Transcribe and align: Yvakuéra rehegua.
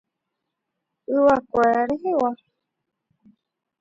Yvakuéra 1.15 1.81
rehegua. 1.89 2.31